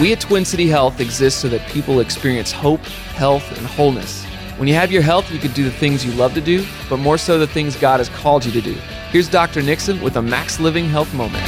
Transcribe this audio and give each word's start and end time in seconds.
We 0.00 0.12
at 0.12 0.20
Twin 0.20 0.44
City 0.44 0.68
Health 0.68 1.00
exist 1.00 1.40
so 1.40 1.48
that 1.48 1.68
people 1.70 1.98
experience 1.98 2.52
hope, 2.52 2.78
health, 3.16 3.50
and 3.58 3.66
wholeness. 3.66 4.24
When 4.56 4.68
you 4.68 4.74
have 4.74 4.92
your 4.92 5.02
health, 5.02 5.28
you 5.32 5.40
can 5.40 5.50
do 5.50 5.64
the 5.64 5.72
things 5.72 6.06
you 6.06 6.12
love 6.12 6.34
to 6.34 6.40
do, 6.40 6.64
but 6.88 6.98
more 6.98 7.18
so 7.18 7.36
the 7.36 7.48
things 7.48 7.74
God 7.74 7.98
has 7.98 8.08
called 8.08 8.44
you 8.44 8.52
to 8.52 8.60
do. 8.60 8.74
Here's 9.10 9.28
Dr. 9.28 9.60
Nixon 9.60 10.00
with 10.00 10.14
a 10.14 10.22
Max 10.22 10.60
Living 10.60 10.88
Health 10.88 11.12
Moment. 11.14 11.44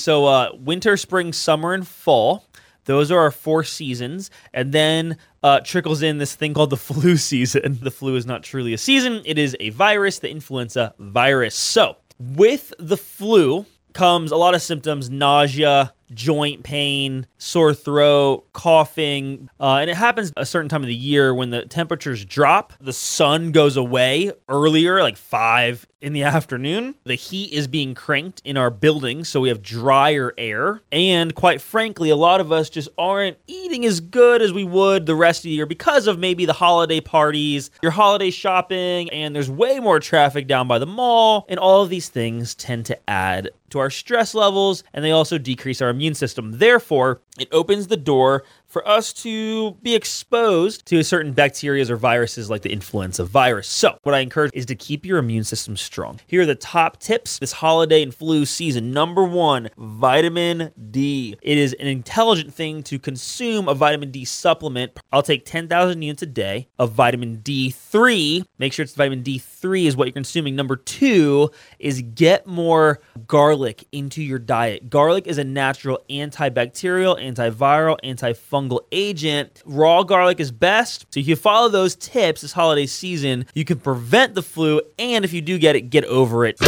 So, 0.00 0.26
uh, 0.26 0.50
winter, 0.58 0.96
spring, 0.96 1.32
summer, 1.32 1.74
and 1.74 1.86
fall. 1.86 2.44
Those 2.86 3.12
are 3.12 3.20
our 3.20 3.30
four 3.30 3.62
seasons. 3.62 4.28
And 4.52 4.72
then 4.72 5.18
uh, 5.44 5.60
trickles 5.60 6.02
in 6.02 6.18
this 6.18 6.34
thing 6.34 6.54
called 6.54 6.70
the 6.70 6.76
flu 6.92 7.18
season. 7.18 7.78
The 7.80 7.92
flu 7.92 8.16
is 8.16 8.26
not 8.26 8.42
truly 8.42 8.72
a 8.72 8.78
season, 8.78 9.22
it 9.24 9.38
is 9.38 9.56
a 9.60 9.70
virus, 9.70 10.18
the 10.18 10.28
influenza 10.28 10.92
virus. 10.98 11.54
So, 11.54 11.98
with 12.18 12.74
the 12.80 12.96
flu 12.96 13.64
comes 13.92 14.32
a 14.32 14.36
lot 14.36 14.54
of 14.54 14.62
symptoms 14.62 15.10
nausea, 15.10 15.92
joint 16.14 16.62
pain, 16.62 17.26
sore 17.38 17.74
throat, 17.74 18.44
coughing. 18.52 19.48
Uh, 19.60 19.76
and 19.76 19.90
it 19.90 19.96
happens 19.96 20.32
a 20.36 20.46
certain 20.46 20.68
time 20.68 20.82
of 20.82 20.88
the 20.88 20.94
year 20.94 21.34
when 21.34 21.50
the 21.50 21.64
temperatures 21.66 22.24
drop, 22.24 22.72
the 22.80 22.92
sun 22.92 23.52
goes 23.52 23.76
away 23.76 24.32
earlier, 24.48 25.02
like 25.02 25.16
five 25.16 25.86
in 26.02 26.12
the 26.12 26.24
afternoon. 26.24 26.96
The 27.04 27.14
heat 27.14 27.52
is 27.52 27.66
being 27.66 27.94
cranked 27.94 28.42
in 28.44 28.56
our 28.56 28.70
buildings, 28.70 29.28
so 29.28 29.40
we 29.40 29.48
have 29.48 29.62
drier 29.62 30.34
air. 30.36 30.82
And 30.90 31.34
quite 31.34 31.62
frankly, 31.62 32.10
a 32.10 32.16
lot 32.16 32.40
of 32.40 32.52
us 32.52 32.68
just 32.68 32.88
aren't 32.98 33.38
eating 33.46 33.86
as 33.86 34.00
good 34.00 34.42
as 34.42 34.52
we 34.52 34.64
would 34.64 35.06
the 35.06 35.14
rest 35.14 35.40
of 35.40 35.44
the 35.44 35.50
year 35.50 35.66
because 35.66 36.06
of 36.06 36.18
maybe 36.18 36.44
the 36.44 36.52
holiday 36.52 37.00
parties, 37.00 37.70
your 37.82 37.92
holiday 37.92 38.30
shopping, 38.30 39.08
and 39.10 39.34
there's 39.34 39.50
way 39.50 39.78
more 39.78 40.00
traffic 40.00 40.46
down 40.46 40.66
by 40.68 40.78
the 40.78 40.86
mall. 40.86 41.46
And 41.48 41.58
all 41.58 41.82
of 41.82 41.88
these 41.88 42.08
things 42.08 42.54
tend 42.54 42.84
to 42.86 42.98
add 43.08 43.50
to 43.70 43.78
our 43.78 43.90
stress 43.90 44.34
levels 44.34 44.84
and 44.92 45.04
they 45.04 45.10
also 45.10 45.38
decrease 45.38 45.80
our 45.80 45.88
immune 45.88 46.14
system. 46.14 46.58
Therefore, 46.58 47.20
it 47.38 47.48
opens 47.50 47.86
the 47.86 47.96
door 47.96 48.44
for 48.72 48.86
us 48.88 49.12
to 49.12 49.72
be 49.82 49.94
exposed 49.94 50.86
to 50.86 51.02
certain 51.02 51.32
bacteria 51.32 51.84
or 51.92 51.96
viruses 51.96 52.48
like 52.48 52.62
the 52.62 52.72
influenza 52.72 53.22
virus. 53.22 53.68
So, 53.68 53.98
what 54.02 54.14
I 54.14 54.20
encourage 54.20 54.50
is 54.54 54.64
to 54.66 54.74
keep 54.74 55.04
your 55.04 55.18
immune 55.18 55.44
system 55.44 55.76
strong. 55.76 56.20
Here 56.26 56.42
are 56.42 56.46
the 56.46 56.54
top 56.54 56.98
tips 56.98 57.38
this 57.38 57.52
holiday 57.52 58.02
and 58.02 58.14
flu 58.14 58.46
season. 58.46 58.92
Number 58.92 59.24
one, 59.24 59.68
vitamin 59.76 60.72
D. 60.90 61.36
It 61.42 61.58
is 61.58 61.74
an 61.74 61.86
intelligent 61.86 62.54
thing 62.54 62.82
to 62.84 62.98
consume 62.98 63.68
a 63.68 63.74
vitamin 63.74 64.10
D 64.10 64.24
supplement. 64.24 64.98
I'll 65.12 65.22
take 65.22 65.44
10,000 65.44 66.00
units 66.00 66.22
a 66.22 66.26
day 66.26 66.68
of 66.78 66.92
vitamin 66.92 67.38
D3. 67.38 68.44
Make 68.58 68.72
sure 68.72 68.84
it's 68.84 68.94
vitamin 68.94 69.22
D3 69.22 69.84
is 69.84 69.96
what 69.96 70.06
you're 70.06 70.12
consuming. 70.12 70.56
Number 70.56 70.76
two 70.76 71.50
is 71.78 72.02
get 72.14 72.46
more 72.46 73.00
garlic 73.26 73.84
into 73.92 74.22
your 74.22 74.38
diet. 74.38 74.88
Garlic 74.88 75.26
is 75.26 75.36
a 75.36 75.44
natural 75.44 76.00
antibacterial, 76.08 77.21
antiviral, 77.22 77.96
antifungal 78.04 78.80
agent. 78.90 79.62
Raw 79.64 80.02
garlic 80.02 80.40
is 80.40 80.50
best. 80.50 81.06
So 81.10 81.20
if 81.20 81.28
you 81.28 81.36
follow 81.36 81.68
those 81.68 81.94
tips 81.96 82.42
this 82.42 82.52
holiday 82.52 82.86
season, 82.86 83.46
you 83.54 83.64
can 83.64 83.78
prevent 83.78 84.34
the 84.34 84.42
flu. 84.42 84.80
And 84.98 85.24
if 85.24 85.32
you 85.32 85.40
do 85.40 85.58
get 85.58 85.76
it, 85.76 85.82
get 85.82 86.04
over 86.04 86.44
it. 86.44 86.58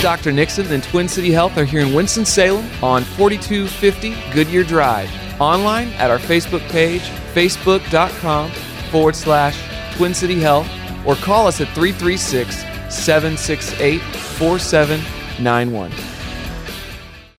Dr. 0.00 0.32
Nixon 0.32 0.66
and 0.72 0.82
Twin 0.82 1.08
City 1.08 1.32
Health 1.32 1.56
are 1.56 1.64
here 1.64 1.80
in 1.80 1.94
Winston-Salem 1.94 2.68
on 2.82 3.04
4250 3.04 4.14
Goodyear 4.32 4.64
Drive. 4.64 5.10
Online 5.40 5.88
at 5.94 6.10
our 6.10 6.18
Facebook 6.18 6.66
page, 6.70 7.02
facebook.com 7.34 8.50
forward 8.90 9.16
slash 9.16 9.60
Twin 9.96 10.14
City 10.14 10.40
Health, 10.40 10.68
or 11.06 11.14
call 11.16 11.46
us 11.46 11.60
at 11.60 11.68
336 11.68 12.56
768 12.94 14.00
4791. 14.00 16.11